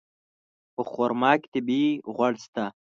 په 0.73 0.81
خرما 0.91 1.31
کې 1.41 1.47
طبیعي 1.53 1.91
غوړ 2.15 2.33
شته. 2.43 2.65